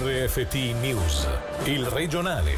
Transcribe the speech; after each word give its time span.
RFT 0.00 0.54
News, 0.80 1.26
il 1.64 1.84
regionale. 1.84 2.52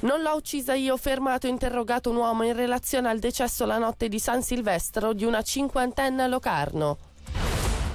Non 0.00 0.22
l'ho 0.22 0.36
uccisa 0.36 0.74
io, 0.74 0.96
fermato 0.96 1.48
e 1.48 1.50
interrogato 1.50 2.10
un 2.10 2.16
uomo 2.16 2.44
in 2.44 2.54
relazione 2.54 3.08
al 3.08 3.18
decesso 3.18 3.66
la 3.66 3.78
notte 3.78 4.08
di 4.08 4.20
San 4.20 4.40
Silvestro 4.40 5.14
di 5.14 5.24
una 5.24 5.42
cinquantenne 5.42 6.22
a 6.22 6.26
Locarno. 6.28 6.96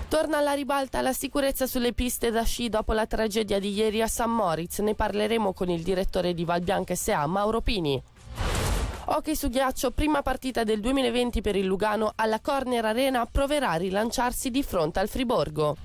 Torna 0.09 0.39
alla 0.39 0.51
ribalta 0.51 0.99
la 0.99 1.13
sicurezza 1.13 1.65
sulle 1.67 1.93
piste 1.93 2.31
da 2.31 2.43
sci 2.43 2.67
dopo 2.67 2.91
la 2.91 3.05
tragedia 3.05 3.57
di 3.57 3.71
ieri 3.71 4.01
a 4.01 4.07
San 4.07 4.31
Moritz. 4.31 4.79
Ne 4.79 4.95
parleremo 4.95 5.53
con 5.53 5.69
il 5.69 5.83
direttore 5.83 6.33
di 6.33 6.43
Valbianca 6.43 6.95
S.A. 6.95 7.25
Mauro 7.27 7.61
Pini. 7.61 8.03
Hockey 9.05 9.35
su 9.35 9.47
ghiaccio, 9.47 9.91
prima 9.91 10.21
partita 10.21 10.65
del 10.65 10.81
2020 10.81 11.39
per 11.39 11.55
il 11.55 11.65
Lugano 11.65 12.11
alla 12.13 12.41
Corner 12.41 12.83
Arena 12.83 13.25
proverà 13.25 13.69
a 13.69 13.75
rilanciarsi 13.75 14.51
di 14.51 14.63
fronte 14.63 14.99
al 14.99 15.07
Friborgo. 15.07 15.77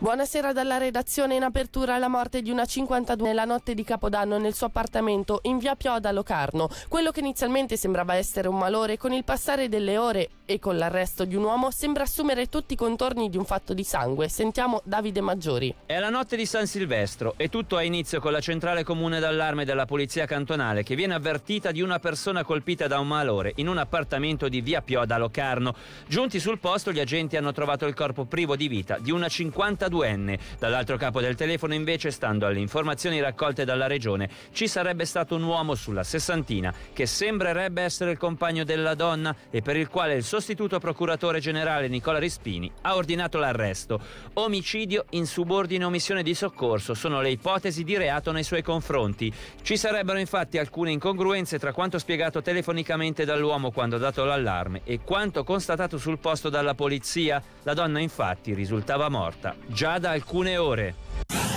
Buonasera 0.00 0.52
dalla 0.52 0.76
redazione 0.76 1.34
in 1.34 1.42
apertura 1.42 1.98
la 1.98 2.06
morte 2.06 2.40
di 2.40 2.52
una 2.52 2.64
52 2.64 3.32
la 3.32 3.44
notte 3.44 3.74
di 3.74 3.82
Capodanno 3.82 4.38
nel 4.38 4.54
suo 4.54 4.68
appartamento 4.68 5.40
in 5.42 5.58
via 5.58 5.74
Pioda 5.74 6.12
Locarno. 6.12 6.68
Quello 6.86 7.10
che 7.10 7.18
inizialmente 7.18 7.76
sembrava 7.76 8.14
essere 8.14 8.46
un 8.46 8.56
malore 8.56 8.96
con 8.96 9.12
il 9.12 9.24
passare 9.24 9.68
delle 9.68 9.98
ore 9.98 10.30
e 10.48 10.58
con 10.58 10.78
l'arresto 10.78 11.26
di 11.26 11.34
un 11.34 11.44
uomo 11.44 11.70
sembra 11.70 12.04
assumere 12.04 12.48
tutti 12.48 12.72
i 12.72 12.76
contorni 12.76 13.28
di 13.28 13.36
un 13.36 13.44
fatto 13.44 13.74
di 13.74 13.84
sangue. 13.84 14.30
Sentiamo 14.30 14.80
Davide 14.84 15.20
Maggiori. 15.20 15.74
È 15.84 15.98
la 15.98 16.08
notte 16.08 16.36
di 16.36 16.46
San 16.46 16.66
Silvestro 16.66 17.34
e 17.36 17.50
tutto 17.50 17.76
ha 17.76 17.82
inizio 17.82 18.18
con 18.18 18.32
la 18.32 18.40
centrale 18.40 18.82
comune 18.82 19.20
d'allarme 19.20 19.66
della 19.66 19.84
polizia 19.84 20.24
cantonale 20.24 20.82
che 20.82 20.94
viene 20.94 21.12
avvertita 21.12 21.70
di 21.70 21.82
una 21.82 21.98
persona 21.98 22.44
colpita 22.44 22.86
da 22.86 22.98
un 22.98 23.08
malore 23.08 23.52
in 23.56 23.68
un 23.68 23.76
appartamento 23.76 24.48
di 24.48 24.62
via 24.62 24.80
Pioda 24.80 25.18
Locarno. 25.18 25.74
Giunti 26.06 26.40
sul 26.40 26.58
posto 26.58 26.92
gli 26.92 27.00
agenti 27.00 27.36
hanno 27.36 27.52
trovato 27.52 27.84
il 27.84 27.92
corpo 27.92 28.24
privo 28.24 28.56
di 28.56 28.68
vita 28.68 28.96
di 28.98 29.10
una 29.10 29.28
52 29.28 29.66
42enne. 29.68 30.38
Dall'altro 30.58 30.96
capo 30.96 31.20
del 31.20 31.34
telefono 31.34 31.74
invece, 31.74 32.10
stando 32.10 32.46
alle 32.46 32.60
informazioni 32.60 33.20
raccolte 33.20 33.64
dalla 33.64 33.86
regione, 33.86 34.28
ci 34.52 34.68
sarebbe 34.68 35.04
stato 35.04 35.34
un 35.34 35.42
uomo 35.42 35.74
sulla 35.74 36.04
sessantina 36.04 36.72
che 36.92 37.06
sembrerebbe 37.06 37.82
essere 37.82 38.12
il 38.12 38.18
compagno 38.18 38.64
della 38.64 38.94
donna 38.94 39.34
e 39.50 39.62
per 39.62 39.76
il 39.76 39.88
quale 39.88 40.14
il 40.14 40.24
sostituto 40.38 40.78
procuratore 40.78 41.40
generale 41.40 41.88
Nicola 41.88 42.20
Rispini 42.20 42.70
ha 42.82 42.94
ordinato 42.94 43.38
l'arresto. 43.38 44.00
Omicidio, 44.34 45.06
insubordine 45.10 45.84
omissione 45.84 46.22
di 46.22 46.32
soccorso 46.32 46.94
sono 46.94 47.20
le 47.20 47.30
ipotesi 47.30 47.82
di 47.82 47.96
reato 47.96 48.30
nei 48.30 48.44
suoi 48.44 48.62
confronti. 48.62 49.32
Ci 49.60 49.76
sarebbero 49.76 50.18
infatti 50.18 50.58
alcune 50.58 50.92
incongruenze 50.92 51.58
tra 51.58 51.72
quanto 51.72 51.98
spiegato 51.98 52.40
telefonicamente 52.40 53.24
dall'uomo 53.24 53.72
quando 53.72 53.96
ha 53.96 53.98
dato 53.98 54.24
l'allarme 54.24 54.82
e 54.84 55.00
quanto 55.00 55.42
constatato 55.42 55.98
sul 55.98 56.20
posto 56.20 56.48
dalla 56.48 56.74
polizia. 56.74 57.42
La 57.64 57.74
donna 57.74 57.98
infatti 57.98 58.54
risultava 58.54 59.08
morta 59.08 59.56
già 59.66 59.98
da 59.98 60.10
alcune 60.10 60.56
ore. 60.56 61.47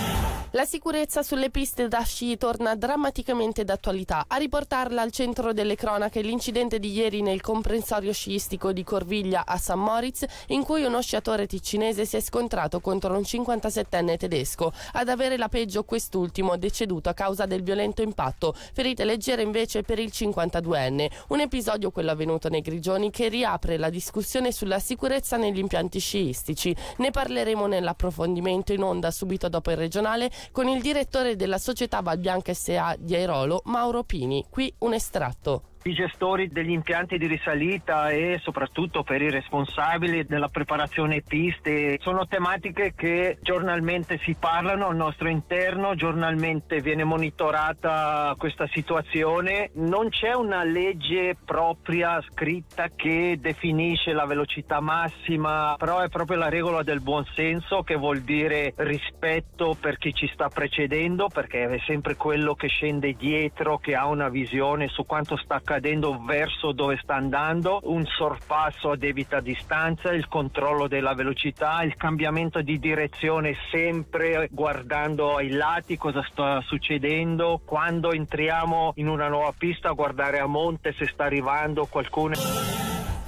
La 0.54 0.66
sicurezza 0.66 1.22
sulle 1.22 1.48
piste 1.48 1.88
da 1.88 2.02
sci 2.02 2.36
torna 2.36 2.74
drammaticamente 2.74 3.64
d'attualità. 3.64 4.26
A 4.28 4.36
riportarla 4.36 5.00
al 5.00 5.10
centro 5.10 5.54
delle 5.54 5.76
cronache 5.76 6.20
l'incidente 6.20 6.78
di 6.78 6.92
ieri 6.92 7.22
nel 7.22 7.40
comprensorio 7.40 8.12
sciistico 8.12 8.70
di 8.70 8.84
Corviglia 8.84 9.44
a 9.46 9.56
San 9.56 9.80
Moritz, 9.80 10.26
in 10.48 10.62
cui 10.62 10.84
uno 10.84 11.00
sciatore 11.00 11.46
ticinese 11.46 12.04
si 12.04 12.18
è 12.18 12.20
scontrato 12.20 12.80
contro 12.80 13.16
un 13.16 13.22
57enne 13.22 14.18
tedesco. 14.18 14.74
Ad 14.92 15.08
avere 15.08 15.38
la 15.38 15.48
peggio 15.48 15.84
quest'ultimo, 15.84 16.58
deceduto 16.58 17.08
a 17.08 17.14
causa 17.14 17.46
del 17.46 17.62
violento 17.62 18.02
impatto. 18.02 18.54
Ferite 18.74 19.06
leggere 19.06 19.40
invece 19.40 19.80
per 19.80 19.98
il 19.98 20.10
52enne. 20.12 21.10
Un 21.28 21.40
episodio, 21.40 21.90
quello 21.90 22.10
avvenuto 22.10 22.50
nei 22.50 22.60
Grigioni, 22.60 23.10
che 23.10 23.28
riapre 23.28 23.78
la 23.78 23.88
discussione 23.88 24.52
sulla 24.52 24.80
sicurezza 24.80 25.38
negli 25.38 25.60
impianti 25.60 25.98
sciistici. 25.98 26.76
Ne 26.98 27.10
parleremo 27.10 27.66
nell'approfondimento 27.66 28.74
in 28.74 28.82
onda 28.82 29.10
subito 29.10 29.48
dopo 29.48 29.70
il 29.70 29.78
regionale 29.78 30.30
con 30.50 30.68
il 30.68 30.82
direttore 30.82 31.36
della 31.36 31.58
società 31.58 32.00
Valbianca 32.00 32.52
SA 32.52 32.96
di 32.98 33.14
Airolo, 33.14 33.62
Mauro 33.66 34.02
Pini. 34.02 34.44
Qui 34.50 34.72
un 34.78 34.94
estratto 34.94 35.71
i 35.84 35.94
gestori 35.94 36.48
degli 36.48 36.70
impianti 36.70 37.18
di 37.18 37.26
risalita 37.26 38.10
e 38.10 38.38
soprattutto 38.40 39.02
per 39.02 39.20
i 39.20 39.30
responsabili 39.30 40.24
della 40.24 40.48
preparazione 40.48 41.22
piste. 41.22 41.98
Sono 42.00 42.26
tematiche 42.26 42.92
che 42.94 43.38
giornalmente 43.40 44.18
si 44.22 44.36
parlano 44.38 44.86
al 44.86 44.96
nostro 44.96 45.28
interno, 45.28 45.94
giornalmente 45.94 46.80
viene 46.80 47.04
monitorata 47.04 48.34
questa 48.38 48.68
situazione. 48.68 49.70
Non 49.74 50.08
c'è 50.08 50.32
una 50.34 50.62
legge 50.62 51.36
propria 51.44 52.22
scritta 52.30 52.88
che 52.94 53.38
definisce 53.40 54.12
la 54.12 54.26
velocità 54.26 54.80
massima, 54.80 55.74
però 55.78 56.00
è 56.00 56.08
proprio 56.08 56.38
la 56.38 56.48
regola 56.48 56.82
del 56.82 57.00
buonsenso 57.00 57.82
che 57.82 57.96
vuol 57.96 58.20
dire 58.20 58.72
rispetto 58.76 59.76
per 59.78 59.98
chi 59.98 60.14
ci 60.14 60.30
sta 60.32 60.48
precedendo, 60.48 61.26
perché 61.28 61.68
è 61.68 61.78
sempre 61.86 62.14
quello 62.14 62.54
che 62.54 62.68
scende 62.68 63.14
dietro 63.14 63.78
che 63.78 63.96
ha 63.96 64.06
una 64.06 64.28
visione 64.28 64.88
su 64.88 65.04
quanto 65.04 65.36
sta 65.36 65.56
accadendo 65.56 65.70
accadendo 65.72 66.20
verso 66.22 66.72
dove 66.72 66.98
sta 67.02 67.14
andando, 67.14 67.80
un 67.84 68.04
sorpasso 68.04 68.90
a 68.90 68.96
debita 68.96 69.40
distanza, 69.40 70.12
il 70.12 70.28
controllo 70.28 70.86
della 70.86 71.14
velocità, 71.14 71.82
il 71.82 71.96
cambiamento 71.96 72.60
di 72.60 72.78
direzione 72.78 73.56
sempre 73.70 74.48
guardando 74.50 75.36
ai 75.36 75.48
lati 75.48 75.96
cosa 75.96 76.22
sta 76.30 76.60
succedendo, 76.60 77.62
quando 77.64 78.12
entriamo 78.12 78.92
in 78.96 79.08
una 79.08 79.28
nuova 79.28 79.54
pista 79.56 79.90
guardare 79.92 80.40
a 80.40 80.46
monte 80.46 80.92
se 80.92 81.06
sta 81.06 81.24
arrivando 81.24 81.86
qualcuno. 81.86 82.81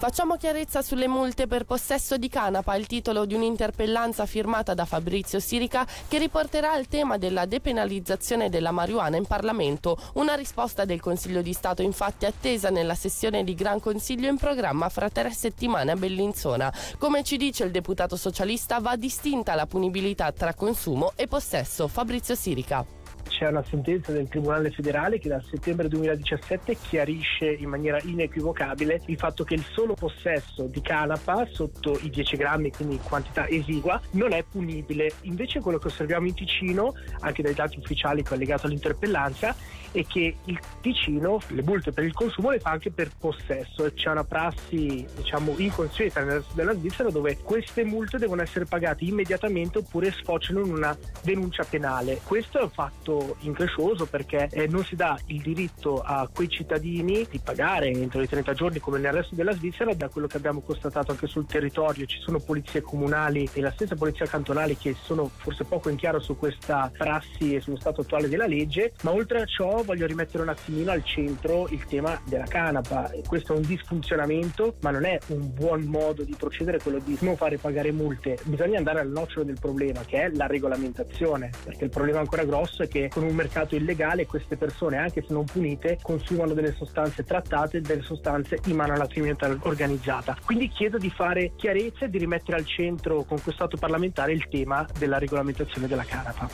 Facciamo 0.04 0.36
chiarezza 0.36 0.82
sulle 0.82 1.08
multe 1.08 1.46
per 1.46 1.64
possesso 1.64 2.18
di 2.18 2.28
canapa, 2.28 2.74
il 2.74 2.86
titolo 2.86 3.24
di 3.24 3.32
un'interpellanza 3.32 4.26
firmata 4.26 4.74
da 4.74 4.84
Fabrizio 4.84 5.40
Sirica 5.40 5.86
che 6.06 6.18
riporterà 6.18 6.76
il 6.76 6.88
tema 6.88 7.16
della 7.16 7.46
depenalizzazione 7.46 8.50
della 8.50 8.70
marijuana 8.70 9.16
in 9.16 9.24
Parlamento. 9.24 9.96
Una 10.16 10.34
risposta 10.34 10.84
del 10.84 11.00
Consiglio 11.00 11.40
di 11.40 11.54
Stato 11.54 11.80
infatti 11.80 12.26
attesa 12.26 12.68
nella 12.68 12.94
sessione 12.94 13.44
di 13.44 13.54
Gran 13.54 13.80
Consiglio 13.80 14.28
in 14.28 14.36
programma 14.36 14.90
fra 14.90 15.08
tre 15.08 15.32
settimane 15.32 15.92
a 15.92 15.96
Bellinzona. 15.96 16.70
Come 16.98 17.22
ci 17.22 17.38
dice 17.38 17.64
il 17.64 17.70
deputato 17.70 18.16
socialista 18.16 18.80
va 18.80 18.96
distinta 18.96 19.54
la 19.54 19.64
punibilità 19.64 20.30
tra 20.32 20.52
consumo 20.52 21.12
e 21.16 21.26
possesso. 21.26 21.88
Fabrizio 21.88 22.34
Sirica 22.34 23.03
c'è 23.28 23.48
una 23.48 23.64
sentenza 23.64 24.12
del 24.12 24.28
Tribunale 24.28 24.70
federale 24.70 25.18
che 25.18 25.28
dal 25.28 25.42
settembre 25.42 25.88
2017 25.88 26.76
chiarisce 26.76 27.46
in 27.46 27.68
maniera 27.68 27.98
inequivocabile 28.02 29.02
il 29.06 29.18
fatto 29.18 29.44
che 29.44 29.54
il 29.54 29.64
solo 29.72 29.94
possesso 29.94 30.66
di 30.66 30.80
canapa 30.80 31.46
sotto 31.50 31.98
i 32.02 32.10
10 32.10 32.36
grammi, 32.36 32.70
quindi 32.70 32.98
quantità 33.02 33.48
esigua, 33.48 34.00
non 34.12 34.32
è 34.32 34.44
punibile. 34.48 35.12
Invece 35.22 35.60
quello 35.60 35.78
che 35.78 35.88
osserviamo 35.88 36.26
in 36.26 36.34
Ticino, 36.34 36.94
anche 37.20 37.42
dai 37.42 37.54
dati 37.54 37.78
ufficiali 37.78 38.22
collegati 38.22 38.66
all'interpellanza, 38.66 39.54
è 39.90 40.04
che 40.06 40.36
il 40.44 40.58
Ticino 40.80 41.40
le 41.48 41.62
multe 41.62 41.92
per 41.92 42.04
il 42.04 42.12
consumo 42.12 42.50
le 42.50 42.58
fa 42.58 42.70
anche 42.70 42.90
per 42.90 43.10
possesso. 43.16 43.92
C'è 43.94 44.10
una 44.10 44.24
prassi, 44.24 45.06
diciamo, 45.16 45.54
inconsueta 45.56 46.22
nel 46.22 46.36
resto 46.36 46.54
della 46.54 46.74
Svizzera 46.74 47.10
dove 47.10 47.38
queste 47.38 47.84
multe 47.84 48.18
devono 48.18 48.42
essere 48.42 48.64
pagate 48.64 49.04
immediatamente 49.04 49.78
oppure 49.78 50.10
sfociano 50.10 50.64
in 50.64 50.72
una 50.72 50.96
denuncia 51.22 51.64
penale. 51.64 52.20
Questo 52.24 52.58
è 52.58 52.62
un 52.62 52.70
fatto 52.70 53.13
increscioso 53.40 54.06
perché 54.06 54.48
eh, 54.50 54.66
non 54.66 54.84
si 54.84 54.96
dà 54.96 55.18
il 55.26 55.40
diritto 55.40 56.00
a 56.00 56.28
quei 56.32 56.48
cittadini 56.48 57.26
di 57.30 57.40
pagare 57.42 57.88
entro 57.88 58.22
i 58.22 58.28
30 58.28 58.54
giorni 58.54 58.78
come 58.78 58.98
nel 58.98 59.12
resto 59.12 59.34
della 59.34 59.52
Svizzera, 59.52 59.94
da 59.94 60.08
quello 60.08 60.26
che 60.26 60.36
abbiamo 60.36 60.60
constatato 60.60 61.10
anche 61.10 61.26
sul 61.26 61.46
territorio 61.46 62.06
ci 62.06 62.18
sono 62.20 62.38
polizie 62.38 62.80
comunali 62.80 63.48
e 63.52 63.60
la 63.60 63.70
stessa 63.70 63.94
polizia 63.94 64.26
cantonale 64.26 64.76
che 64.76 64.94
sono 65.00 65.30
forse 65.34 65.64
poco 65.64 65.88
in 65.88 65.96
chiaro 65.96 66.20
su 66.20 66.36
questa 66.36 66.90
prassi 66.96 67.54
e 67.54 67.60
sullo 67.60 67.76
stato 67.76 68.02
attuale 68.02 68.28
della 68.28 68.46
legge, 68.46 68.92
ma 69.02 69.12
oltre 69.12 69.42
a 69.42 69.44
ciò 69.44 69.82
voglio 69.82 70.06
rimettere 70.06 70.42
un 70.42 70.48
attimino 70.48 70.90
al 70.90 71.04
centro 71.04 71.68
il 71.68 71.84
tema 71.86 72.20
della 72.24 72.44
canapa. 72.44 73.10
Questo 73.26 73.54
è 73.54 73.56
un 73.56 73.62
disfunzionamento, 73.62 74.76
ma 74.80 74.90
non 74.90 75.04
è 75.04 75.18
un 75.28 75.52
buon 75.52 75.82
modo 75.82 76.22
di 76.22 76.34
procedere 76.38 76.78
quello 76.78 76.98
di 76.98 77.16
non 77.20 77.36
fare 77.36 77.58
pagare 77.58 77.92
multe. 77.92 78.38
Bisogna 78.44 78.78
andare 78.78 79.00
al 79.00 79.08
nocciolo 79.08 79.44
del 79.44 79.58
problema, 79.60 80.00
che 80.04 80.22
è 80.22 80.30
la 80.30 80.46
regolamentazione, 80.46 81.50
perché 81.64 81.84
il 81.84 81.90
problema 81.90 82.20
ancora 82.20 82.44
grosso 82.44 82.82
è 82.82 82.88
che 82.88 83.03
con 83.08 83.22
un 83.22 83.34
mercato 83.34 83.74
illegale 83.76 84.26
queste 84.26 84.56
persone, 84.56 84.96
anche 84.96 85.22
se 85.26 85.32
non 85.32 85.44
punite, 85.44 85.98
consumano 86.02 86.54
delle 86.54 86.74
sostanze 86.74 87.24
trattate, 87.24 87.80
delle 87.80 88.02
sostanze 88.02 88.58
in 88.66 88.76
mano 88.76 88.94
alla 88.94 89.06
criminalità 89.06 89.56
organizzata. 89.62 90.36
Quindi 90.44 90.68
chiedo 90.68 90.98
di 90.98 91.10
fare 91.10 91.52
chiarezza 91.56 92.04
e 92.04 92.10
di 92.10 92.18
rimettere 92.18 92.56
al 92.56 92.66
centro 92.66 93.24
con 93.24 93.40
questo 93.42 93.64
atto 93.64 93.76
parlamentare 93.76 94.32
il 94.32 94.48
tema 94.48 94.86
della 94.98 95.18
regolamentazione 95.18 95.86
della 95.86 96.04
canapa. 96.04 96.48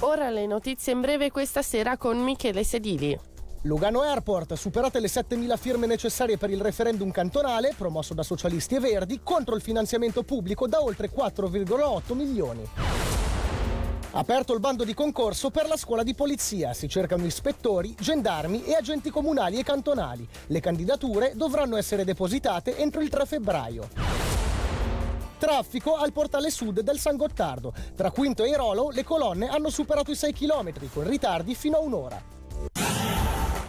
Ora 0.00 0.30
le 0.30 0.46
notizie 0.46 0.92
in 0.92 1.00
breve 1.00 1.30
questa 1.30 1.62
sera 1.62 1.96
con 1.96 2.18
Michele 2.18 2.64
Sedili. 2.64 3.18
Lugano 3.62 4.02
Airport, 4.02 4.54
superate 4.54 5.00
le 5.00 5.08
7.000 5.08 5.56
firme 5.58 5.86
necessarie 5.86 6.38
per 6.38 6.50
il 6.50 6.60
referendum 6.60 7.10
cantonale, 7.10 7.74
promosso 7.76 8.14
da 8.14 8.22
socialisti 8.22 8.76
e 8.76 8.80
verdi, 8.80 9.20
contro 9.22 9.56
il 9.56 9.60
finanziamento 9.60 10.22
pubblico 10.22 10.68
da 10.68 10.80
oltre 10.80 11.10
4,8 11.10 12.14
milioni. 12.14 13.07
Aperto 14.18 14.52
il 14.52 14.58
bando 14.58 14.82
di 14.82 14.94
concorso 14.94 15.48
per 15.48 15.68
la 15.68 15.76
scuola 15.76 16.02
di 16.02 16.12
polizia. 16.12 16.74
Si 16.74 16.88
cercano 16.88 17.24
ispettori, 17.24 17.94
gendarmi 17.96 18.64
e 18.64 18.74
agenti 18.74 19.10
comunali 19.10 19.60
e 19.60 19.62
cantonali. 19.62 20.26
Le 20.48 20.58
candidature 20.58 21.34
dovranno 21.36 21.76
essere 21.76 22.02
depositate 22.02 22.76
entro 22.78 23.00
il 23.00 23.10
3 23.10 23.26
febbraio. 23.26 23.88
Traffico 25.38 25.94
al 25.94 26.10
portale 26.10 26.50
sud 26.50 26.80
del 26.80 26.98
San 26.98 27.14
Gottardo. 27.14 27.72
Tra 27.94 28.10
Quinto 28.10 28.42
e 28.42 28.48
Irolo 28.48 28.90
le 28.90 29.04
colonne 29.04 29.46
hanno 29.46 29.70
superato 29.70 30.10
i 30.10 30.16
6 30.16 30.32
km 30.32 30.72
con 30.92 31.06
ritardi 31.06 31.54
fino 31.54 31.76
a 31.76 31.80
un'ora. 31.80 32.37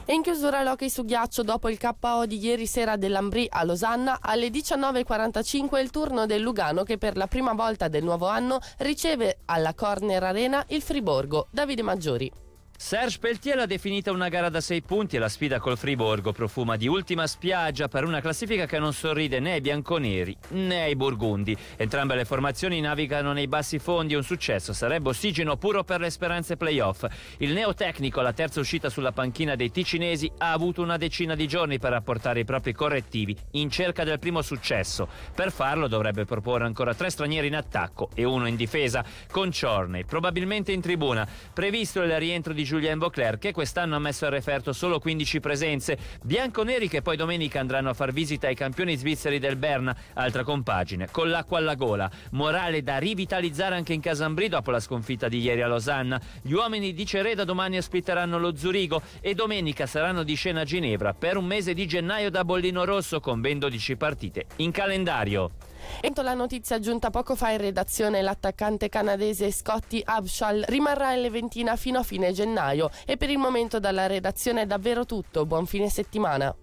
E 0.09 0.15
in 0.15 0.23
chiusura 0.23 0.63
l'hockey 0.63 0.89
su 0.89 1.05
ghiaccio 1.05 1.43
dopo 1.43 1.69
il 1.69 1.77
KO 1.77 2.25
di 2.25 2.39
ieri 2.39 2.65
sera 2.65 2.95
dell'Ambri 2.95 3.45
a 3.47 3.63
Losanna, 3.63 4.17
alle 4.19 4.47
19.45 4.47 5.69
è 5.75 5.81
il 5.81 5.91
turno 5.91 6.25
del 6.25 6.41
Lugano 6.41 6.81
che 6.81 6.97
per 6.97 7.15
la 7.15 7.27
prima 7.27 7.53
volta 7.53 7.87
del 7.89 8.03
nuovo 8.03 8.25
anno 8.25 8.57
riceve 8.79 9.41
alla 9.45 9.75
Corner 9.75 10.23
Arena 10.23 10.65
il 10.69 10.81
Friborgo. 10.81 11.45
Davide 11.51 11.83
Maggiori. 11.83 12.48
Serge 12.81 13.19
Peltier 13.19 13.57
l'ha 13.57 13.65
definita 13.65 14.09
una 14.09 14.29
gara 14.29 14.47
da 14.47 14.61
sei 14.61 14.81
punti 14.81 15.17
e 15.17 15.19
la 15.19 15.27
sfida 15.27 15.59
col 15.59 15.77
Friborgo 15.77 16.31
profuma 16.31 16.77
di 16.77 16.87
ultima 16.87 17.27
spiaggia 17.27 17.89
per 17.89 18.05
una 18.05 18.21
classifica 18.21 18.65
che 18.65 18.79
non 18.79 18.93
sorride 18.93 19.41
né 19.41 19.51
ai 19.51 19.61
bianconeri 19.61 20.35
né 20.51 20.83
ai 20.83 20.95
burgundi. 20.95 21.55
Entrambe 21.75 22.15
le 22.15 22.23
formazioni 22.23 22.79
navigano 22.79 23.33
nei 23.33 23.49
bassi 23.49 23.79
fondi 23.79 24.13
e 24.13 24.15
un 24.15 24.23
successo 24.23 24.71
sarebbe 24.71 25.09
ossigeno 25.09 25.57
puro 25.57 25.83
per 25.83 25.99
le 25.99 26.09
speranze 26.09 26.55
playoff. 26.55 27.05
Il 27.39 27.51
neotecnico, 27.51 28.21
la 28.21 28.31
terza 28.31 28.61
uscita 28.61 28.89
sulla 28.89 29.11
panchina 29.11 29.55
dei 29.55 29.71
ticinesi, 29.71 30.31
ha 30.37 30.53
avuto 30.53 30.81
una 30.81 30.95
decina 30.95 31.35
di 31.35 31.49
giorni 31.49 31.79
per 31.79 31.91
apportare 31.91 32.39
i 32.39 32.45
propri 32.45 32.71
correttivi 32.71 33.35
in 33.51 33.69
cerca 33.69 34.05
del 34.05 34.19
primo 34.19 34.41
successo. 34.41 35.05
Per 35.35 35.51
farlo 35.51 35.89
dovrebbe 35.89 36.23
proporre 36.23 36.63
ancora 36.63 36.95
tre 36.95 37.09
stranieri 37.09 37.47
in 37.47 37.57
attacco 37.57 38.09
e 38.15 38.23
uno 38.23 38.47
in 38.47 38.55
difesa, 38.55 39.03
con 39.29 39.51
Ciorney, 39.51 40.05
probabilmente 40.05 40.71
in 40.71 40.79
tribuna. 40.79 41.27
Previsto 41.53 42.01
il 42.01 42.17
rientro 42.17 42.53
di 42.53 42.67
Julien 42.69 42.99
Beauclerc 42.99 43.39
che 43.39 43.51
quest'anno 43.51 43.95
ha 43.95 43.99
messo 43.99 44.27
a 44.27 44.29
referto 44.29 44.73
solo 44.73 44.99
15 44.99 45.39
presenze. 45.39 45.97
Bianconeri 46.21 46.87
che 46.87 47.01
poi 47.01 47.17
domenica 47.17 47.59
andranno 47.59 47.89
a 47.89 47.93
far 47.95 48.13
visita 48.13 48.45
ai 48.45 48.53
campioni 48.53 48.95
svizzeri 48.95 49.39
del 49.39 49.55
Berna, 49.55 49.95
altra 50.13 50.43
compagine, 50.43 51.07
con 51.09 51.29
l'acqua 51.29 51.57
alla 51.57 51.73
gola. 51.73 52.09
Morale 52.31 52.83
da 52.83 52.99
rivitalizzare 52.99 53.75
anche 53.75 53.93
in 53.93 54.01
Casambri 54.01 54.49
dopo 54.49 54.69
la 54.69 54.79
sconfitta 54.79 55.27
di 55.27 55.39
ieri 55.39 55.63
a 55.63 55.67
Losanna. 55.67 56.21
Gli 56.43 56.53
uomini 56.53 56.93
di 56.93 57.05
Cereda 57.07 57.43
domani 57.43 57.77
ospiteranno 57.77 58.37
lo 58.37 58.55
Zurigo 58.55 59.01
e 59.19 59.33
domenica 59.33 59.87
saranno 59.87 60.21
di 60.21 60.35
scena 60.35 60.61
a 60.61 60.65
Ginevra 60.65 61.13
per 61.13 61.37
un 61.37 61.45
mese 61.45 61.73
di 61.73 61.87
gennaio 61.87 62.29
da 62.29 62.45
bollino 62.45 62.85
rosso 62.85 63.19
con 63.19 63.41
ben 63.41 63.57
12 63.57 63.95
partite 63.95 64.45
in 64.57 64.69
calendario. 64.69 65.68
Entro 66.01 66.23
la 66.23 66.33
notizia 66.33 66.79
giunta 66.79 67.09
poco 67.09 67.35
fa 67.35 67.51
in 67.51 67.57
redazione, 67.57 68.21
l'attaccante 68.21 68.87
canadese 68.89 69.51
Scotty 69.51 70.01
Abshall 70.03 70.63
rimarrà 70.67 71.13
in 71.13 71.21
Leventina 71.21 71.75
fino 71.75 71.99
a 71.99 72.03
fine 72.03 72.31
gennaio 72.31 72.89
e 73.05 73.17
per 73.17 73.29
il 73.29 73.37
momento 73.37 73.79
dalla 73.79 74.07
redazione 74.07 74.61
è 74.61 74.65
davvero 74.65 75.05
tutto. 75.05 75.45
Buon 75.45 75.65
fine 75.65 75.89
settimana. 75.89 76.55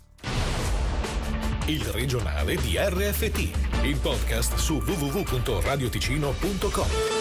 Il 1.66 1.84
regionale 1.86 2.56
di 2.56 2.78
RFT, 2.78 3.82
il 3.82 3.98
podcast 4.00 4.54
su 4.54 4.76
www.radioticino.com. 4.76 7.15